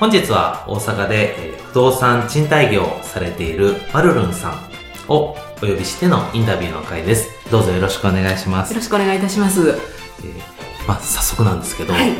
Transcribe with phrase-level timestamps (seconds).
[0.00, 1.34] 本日は大阪で
[1.72, 7.28] 不動産賃貸業をされているマルルンさんをお呼びしてのインタビューの回です。
[7.50, 8.70] どうぞよろしくお願いします。
[8.70, 9.70] よろしくお願いいたします。
[9.70, 9.76] えー、
[10.86, 12.12] まあ、早速なんですけど、はい、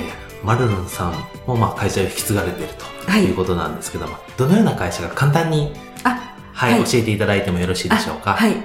[0.42, 1.14] マルルンさん
[1.46, 2.74] もまあ会社を引き継がれている
[3.06, 5.72] ということなんですけども、はい、どのような会社が簡単に、
[6.02, 8.34] あはい、はい、教えていただいてもよろしいでしょうか？
[8.34, 8.56] はい。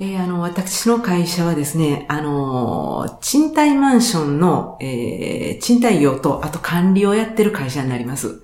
[0.00, 8.42] えー、あの、私の会社はですね、あの、賃貸マンションの、えー、賃貸業と、あと管理をやってる会社になります。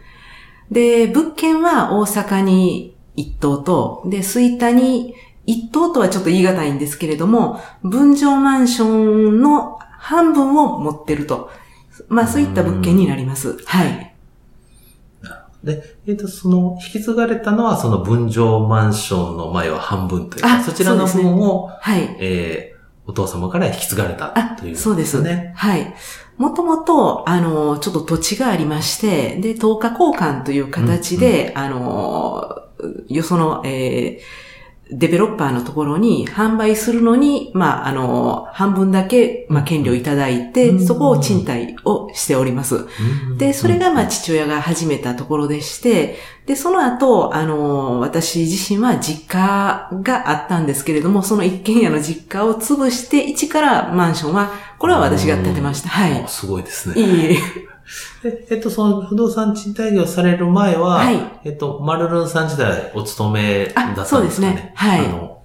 [0.70, 5.14] で、物件は大阪に一棟と、で、吹田に
[5.46, 11.50] 一棟とはちょっと言い難いんですけれども、分譲マンションの半分を持ってると。
[12.08, 13.56] まあ、そういった物件になります。
[13.64, 14.13] はい。
[15.64, 22.16] で、えっ、ー、と、その、引き継がれたのは、その分譲マンションの前は半分というか、そちらの分を、ね、はい。
[22.20, 25.52] えー、お父様から引き継がれたという、ね、そうですね。
[25.56, 25.94] はい。
[26.36, 32.58] もともと、あの、ちょっと土地がありまして、で、10日交換という形で、うんうん、あの、
[33.08, 34.20] よその、えー、
[34.90, 42.86] デベロッパーのところに販売するのに、まあ、あの、半分だけ、まあ、権利をいただいて、そこを賃貸をしております。
[43.38, 46.16] で、それが、まあ、父親が始めたところでして、
[46.46, 55.88] で、その後、あの、私自身は実家があったんですけれども、その一軒家の実家を潰して、一からマンションは、これは私が建てました。
[55.88, 56.24] はい。
[56.28, 57.00] すごいですね。
[57.00, 57.38] いい
[58.24, 58.30] え。
[58.30, 64.06] で、えっと、その不動産賃貸業される前は、はい、えっと、マルルンさん時代お勤めだったんですかね？
[64.06, 64.72] そうですね。
[64.74, 65.00] はい。
[65.00, 65.42] あの、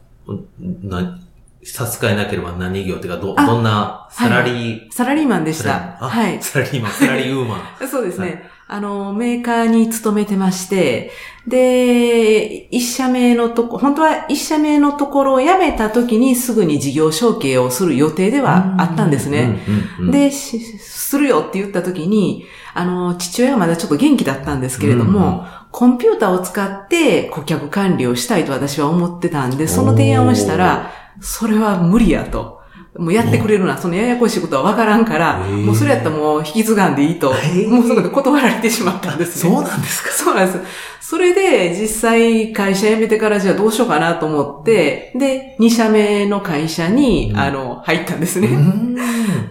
[0.84, 1.20] な、
[1.64, 5.98] 差し支えなければ何業っていうか、ど、どんなサラリー、はい、サラリーマンでした。
[6.00, 6.42] はい。
[6.42, 7.62] サラリーマン、サラリーウーマン。
[7.88, 8.50] そうですね。
[8.72, 11.10] あの、メーカーに勤めてまして、
[11.48, 19.58] で、一社目のとこ、本当は一社目のところを辞めた時にすぐに事業承継をする予定ではあったんですね。
[20.12, 30.92] で、するよって言った時に、あの、父親はまだちょっと元気だったんですけれども、コンピューターを使って顧客管理をしたいと私は思ってたんで、その提案をしたら、
[31.22, 32.59] それは無理やと。
[32.98, 37.32] もうやってくれるな、そのややこしいことはわからんから、もうそれやったらもう引き継がんでいいと、
[37.68, 39.44] もうそこで断られてしまったんです。
[39.46, 39.52] ね。
[39.52, 40.10] そうなんですか。
[40.10, 40.60] そうなんです。
[41.00, 48.50] それで実際会社辞めてからじゃあどうしようかなと思って、で、2社目の会社に、あの、入ったんですね。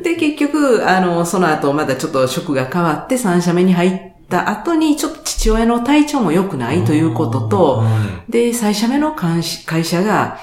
[0.03, 7.85] で、結局、あの、その後まだちょっと職が変わって3社目に入った後に、ちょっと父親の体調も良くないということと、
[8.29, 10.39] で、最初目の会社が、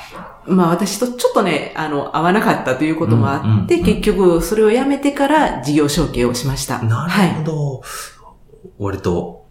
[0.47, 6.81] まあ私とちょっとね、あの、合わなかったということもあって、結局それをやめてから事業承継をしました。
[6.81, 7.79] なるほど。
[7.79, 7.81] はい、
[8.79, 9.45] 割と、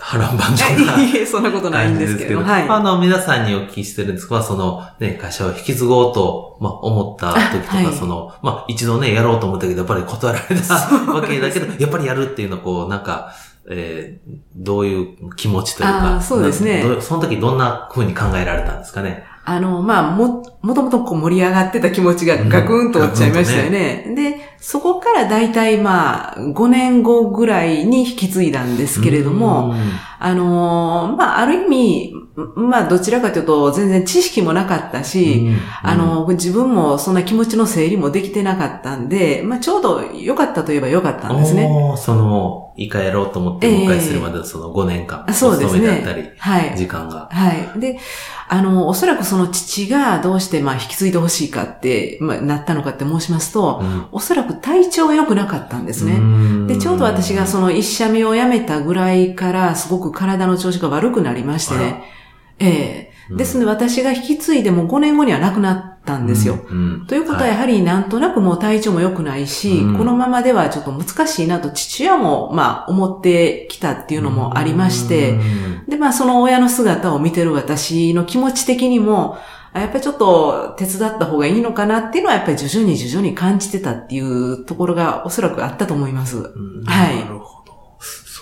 [0.00, 0.96] 波乱万丈な。
[1.02, 2.40] いえ、そんなことないんですけど。
[2.42, 2.66] はい。
[2.68, 10.74] あの、皆さんにお聞きしてるんですが、その、ね、会社を引き継ごうと、まあ、思った時とか、はい、その、まあ、一度ね、やろうと思ったけど、やっぱり断られた
[11.12, 13.32] わけだけど、やっぱりやるっていうのを、こう、なんか、
[13.68, 16.82] えー、どういう気持ちというか、そうですね。
[17.00, 19.24] その時どんな風に考えられたんですかね？
[19.44, 24.04] あの、まあ、も、もともとこう盛り上がってた気持ちがガクンと落ちちゃいましたよね。
[24.06, 24.30] うん、ね。
[24.32, 29.74] で、そこからだいたいまあ、5年後ぐらいに引き継いだんですけれども、
[30.22, 32.14] あの、まあ、ある意味、
[32.54, 35.48] まあ、どちらかというと、全然知識もなかったし、
[35.82, 41.68] あの、自分もそんな気持ちの整理もできてなかったんで、まあ、ちょうど良かったといえば良かったんですね。
[41.96, 45.86] その、一回やろうと思って、もう一回するまでその5年間、そうですね。
[45.86, 46.76] だったり、はい。
[46.76, 47.28] 時間が。
[47.30, 47.80] はい。
[47.80, 47.98] で、
[48.48, 56.66] あの、おそらくその父がどうしてまあ引き継いでほしいかって、まあ、なったのかって申しますと、うん、おそらく体調が良くなかったんですね。
[56.66, 62.04] で、ちょうど私がその一社目を辞めたぐらいから、すごく体の調子が悪くなりましてね。
[62.58, 62.66] え
[63.06, 66.58] えですので私が引き継いでも5年後には亡くなったんですよ。
[66.68, 67.06] うん。
[67.06, 79.38] ということはやはりなんとなくもう体調も良くないし、うんこのままではちょっと難しいなと父親もまあ思ってきたっていうのもありまして、うんでまあその親の姿を見てる私の気持ち的にも、
[79.72, 86.38] あやっぱりちょっと手伝った方がいいのかなっていうのはやっぱり徐々に徐々に感じてたっていうところがおそらくあったと思います。
[86.38, 87.19] うんはい。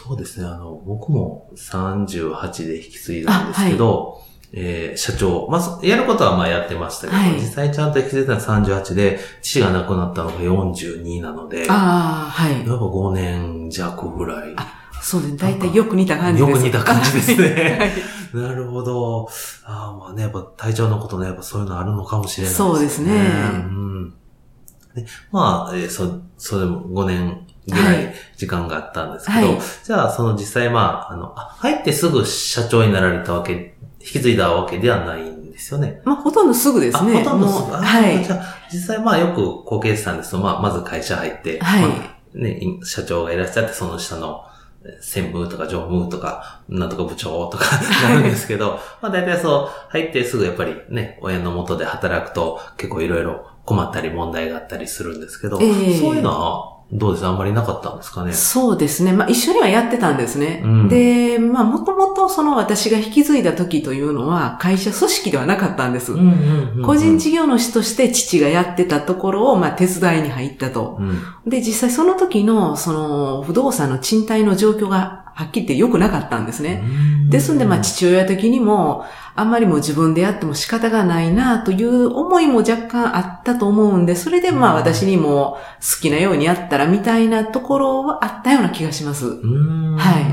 [0.08, 0.46] そうですね。
[0.46, 4.20] あの、僕も38で引き継いだんですけど、
[4.52, 12.64] えー社長、まあそ、やることはまあやってましたけど、はい実際ちゃんと引き継いだのは38で、父が亡くなったのが42なので、やっああ、はい。
[12.64, 14.56] ぱ5年弱ぐらい。
[15.02, 15.38] そうですね。
[15.38, 16.50] 大体よく似た感じです。
[16.50, 17.78] よく似た感じですね
[18.32, 19.28] はいなるほど。
[19.64, 24.14] ああ、まあね、やっぱ体調のことね、やっぱそういうのあるのかもしれないそうですねうん。
[24.94, 36.00] でまあ、えーそ、それも5年ぐらはいい時間があったんですけど、はいじゃあ、その実際まあ、あの、あ入ってすぐ社長になられたわけ、引き継いだわけではないんですよね。
[36.04, 37.16] まあ、ほとんどすぐですね。
[37.16, 37.72] あ、ほとんどすぐ。
[37.76, 38.32] はいじ。
[38.32, 44.58] ゃあ、実際まあよく後継さんですと、まあ、まず会社入って、はいまあね、い社長がいらっしゃって、その下の、えー
[45.00, 47.64] 専務とか常務とか、なんとか部長とか
[48.08, 57.26] なるんですけど、まあ大体そう、入ってすぐやっぱりね、親の元で働くと結構いろいろ困ったり問題があったりするんですけど、ええそういうのはどうです？
[57.26, 59.12] あんまりなかったんですかねそうですね。
[59.12, 60.62] まあ、一緒にはやってたんですね。
[60.64, 66.14] うんで、まあ、もともとその私が引き継いだ時というのは、会社組織ではなかったんです。
[66.82, 70.96] 個人事業主として父がやってたところを、まあ、手伝いに入ったと。
[70.98, 76.82] うんで、実際その時の、その、不動産の賃貸の状況が、はっきり言って良くなかったんですね。
[77.30, 79.04] ですんで、まあ、父親的にも、
[79.36, 89.26] あんまりもう自分でやっても仕方がないなという思いも若干あったと思うんで、それでまあ私にも好きなようにやったらみたいなところはあったような気がします。
[89.28, 90.24] うんはい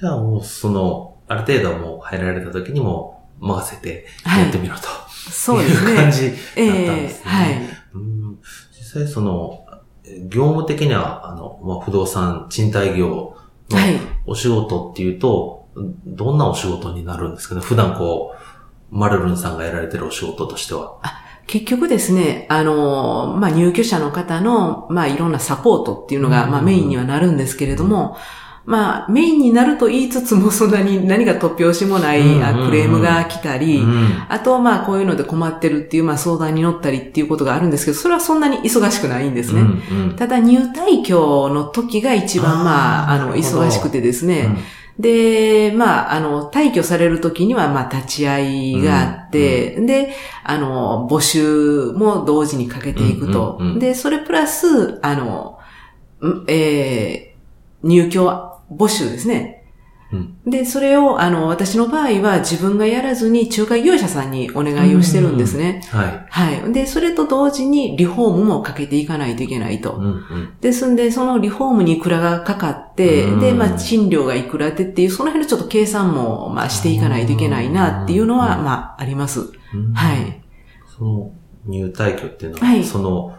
[0.00, 4.82] じゃあもうその、ある程度もう入られた時にも任せてはいやってみろと。
[5.30, 6.12] そうですいう感ね。
[6.12, 6.60] じだった
[6.94, 7.22] んえですね。
[7.26, 7.58] えはい。
[7.94, 8.38] うん
[8.78, 9.64] 実際その、
[10.04, 13.36] え業務的には、あの、まあ、不動産賃貸業
[13.70, 13.98] のはい。
[14.26, 15.68] お仕事っていうと、
[16.06, 17.60] どんなお仕事になるんですかね？
[17.60, 20.98] 普段こう、マルルンさんがやられてるお仕事としては。
[21.46, 28.16] 結局ですね、あの、まあ、入居者の方の、まあ、いろんなサポートっていうのが、うんまあ、メインにはなるんですけれども、
[28.66, 32.26] まあ、メインになると言いつつも、そんなに 何が突拍子もない、ク
[32.72, 34.08] レームが来たり、うん。
[34.28, 39.60] あとはまあこういうので困ってるっていうまあ相談に乗ったりっていうことがあるんですけど、それはそんなに忙しくないんですね。
[39.60, 40.16] うんうん。
[40.16, 44.58] ただ入退去の時が一番まあ、あの、忙しくてですね。
[44.98, 50.12] で、まあ、あの、退去される時にはまあ立ち会いがあって、で、
[50.42, 53.60] あの、募集も同時にかけていくと。
[53.78, 55.58] で、それプラス、あの、
[56.20, 57.36] んえー
[57.82, 58.24] 入居
[58.70, 59.64] 募集ですね。
[60.12, 65.82] うんで、それを、あの、私の場合は自分がやらずに仲介業者さんにお願いをしてるんですね。
[65.90, 66.26] はい。
[66.30, 66.72] はい。
[66.72, 69.96] で、それと同時にリフォームもかけていかないといけないと。
[69.96, 79.40] うんうんですんで、そのリフォームにいくらがかかって、うんで、まあ、賃料がいくらでっていう、その辺のちょっと計算も、まあ、していかないといけないなっていうのは、うんまあ、あります。
[79.74, 80.40] うんはい。
[80.96, 81.32] その
[81.66, 83.36] 入退去っていうのは、はいその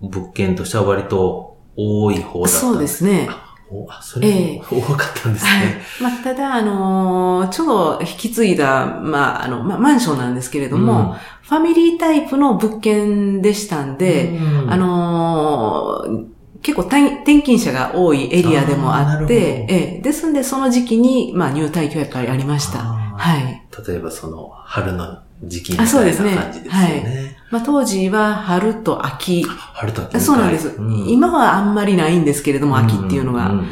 [0.00, 3.28] 物件としては割と多い方だったんそうですね。
[3.70, 5.82] おあ、それも多かったんですはいね。。
[6.00, 16.34] まあ、ただ、あのーちょうど引き継いだ、まあ、あの、まあ、マンションなんですけれども、ファミリータイプの物件でしたんで、うんあのー
[16.64, 22.78] 結構転転勤者が多いエリアでもあって、ええ、ですんでその時期に、まあ入退去やっぱりありました。
[22.80, 23.62] あーはい。
[23.86, 27.33] 例えばその春の時期みたいなあそうですね感じですよね。
[27.50, 29.44] まあ当時は春と秋。
[29.44, 33.48] 春と秋そうなんです、うん今はあんまりないんですけれども、秋っていうのが。
[33.48, 33.64] んん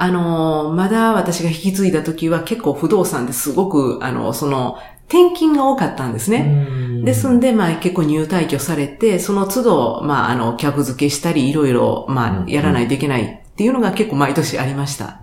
[0.00, 6.66] あのーまだ私が引き継いだ時は結構不動産ですごく、あの、その、転勤が多かったんですね。
[6.70, 15.20] うんですんで、まあ結構入退去されて、その都度、まああの、客付けしたり、いろいろ、まうんあやらないといけないっていうのが結構毎年ありました。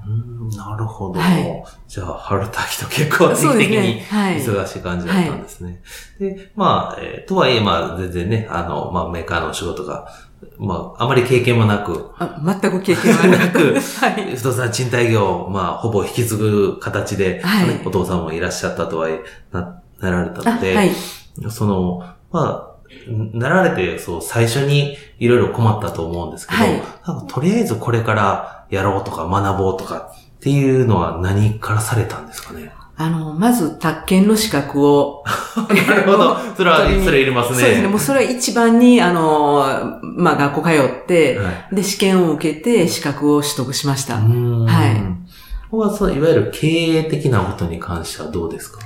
[0.56, 1.20] うんなるほど。
[1.20, 4.42] はいじゃあ、春と秋と結構定期的にはい。
[4.42, 5.82] 忙しい感じだったんですね。
[6.20, 10.08] で、まあ、えーとはいえ、まあ、全然ね、あの、まあ、メーカーのお仕事が、
[10.58, 14.00] まあ、あまり経験もなく、あ全く経験はなかったです。
[14.00, 14.36] はい。
[14.36, 20.92] 不動産賃貸業を、まあ、ほぼ引き継ぐ形で、はいねお父さんもいらっしゃったとはいえ、な、なられたあので、はい。
[21.50, 22.76] その、まあ、
[23.08, 26.82] なられて、そう、最初にいろいろ困ったと思うんですけど、はい
[27.28, 32.72] とりあえずこれからやろうとか学ぼうとかっていうのは何からされたんですかね？
[32.98, 35.24] あの、まず、宅建の資格を。
[35.90, 36.38] なるほど。
[36.56, 37.60] それは、それいりますね。
[37.60, 37.88] そうですね。
[37.88, 39.66] もうそれは一番に、あの、
[40.04, 40.70] まあ、学校通
[41.04, 41.76] って、はい。
[41.76, 44.18] で、試験を受けて資格を取得しました。
[44.18, 44.96] うんはい。
[45.72, 46.68] ここはそう、いわゆる経
[47.00, 48.78] 営的なことに関してはどうですか？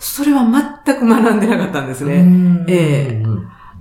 [0.00, 0.42] それは
[0.84, 2.64] 全く学んでなかったんですね。
[2.66, 3.24] ええ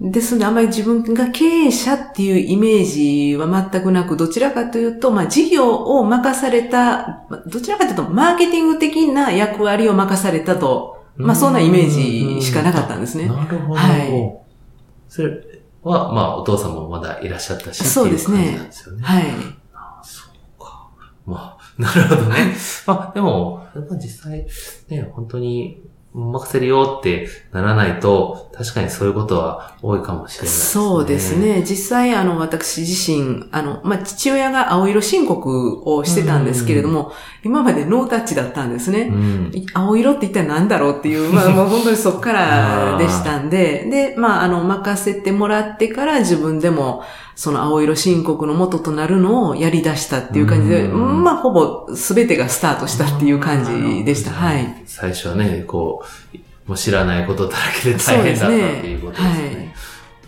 [0.02, 13.28] ですので、あまり自分が経営者っていうイメージは全くなく、どちらかというと、まあ、事業を任された、どちらかというと、マーケティング的な役割を任されたと、まあ、そんなイメージしかなかったんですね。
[13.28, 13.74] なるほど。
[13.74, 14.50] はい
[15.10, 15.32] それ
[15.82, 19.02] は、まあ、お父さんもまだいらっしゃったし、そうですねですよね。
[19.02, 19.24] はい。
[19.74, 20.88] あそうか。
[21.26, 22.56] まあ、なるほどね。
[22.86, 24.46] まあ、でも、やっぱ実際、
[24.90, 25.82] ね、本当に、
[26.20, 30.84] 任せるよってならないと、確かにそういうことは多いかもしれないですね。
[30.84, 31.38] そうです。
[31.38, 31.64] ね。
[31.64, 39.04] 実際、あの、私自身、あの、まあ、父親が青色申告をしてたんですけれども、今までノータッチだったんですね。
[39.04, 39.52] うん。
[39.74, 47.04] 青色って一体何だろうっていう、 まあもう本当にそっからでしたんで、で、まああの、任せてもらってから自分でも、
[47.40, 54.32] その青色申告の元となるのをやり出したっていう感じで、うんまあほぼ全てがスタートしたっていう感じでした。
[54.32, 54.84] はい。。
[54.86, 56.04] 最初はね、こ
[56.34, 59.74] う、もう知らないことだらけで大変だったっていうことですね。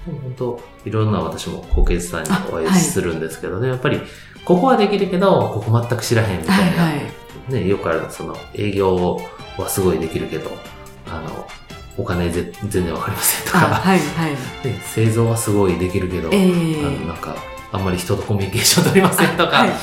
[0.05, 3.99] 本当、いろんな私も高血さんにお会いするんですけどね、やっぱり、
[4.45, 6.91] ここはできるけど、ここ全く知らへんみたはいいな、は
[7.49, 7.53] い。
[7.53, 9.19] ね、よくある、その、営業
[9.57, 10.49] はすごいできるけど、
[11.07, 11.45] あの、
[11.97, 14.31] お金ぜ全然わかりませんとあ、か、はいはい。
[14.67, 17.35] ね、製造はすごいできるけど、ええあのなんか、
[17.71, 19.77] あんまり人とコミュニケーション取りませんとか、はいはい。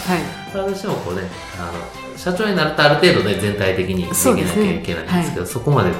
[0.53, 1.23] どうしてもこうね、
[1.59, 1.73] あの、
[2.17, 5.91] 社長になるとある程度ね、全体的にできなきゃいけないんですけど、そこまで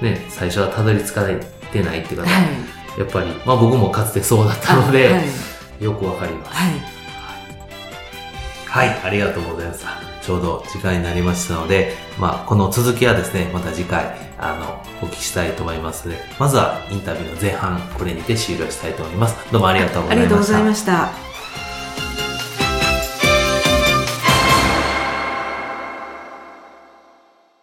[0.00, 1.36] ね、最初はたどり着かれ
[1.72, 2.42] てないっていう方、はい。
[2.98, 5.14] やっぱり、まあ僕もかつてそうだったので。
[5.80, 6.56] よくわかります。
[6.56, 8.06] はい。
[8.66, 9.86] はい、ありがとうございます。
[10.22, 19.36] ちょうど時間になりましたので、まあ、この続きはですね、また次回、あの、お聞きしたいと思いますので、まずはインタビューの前半、これにて終了したいと思います。
[19.52, 20.22] どうもありがとうございました。
[20.22, 21.27] ありがとうございました。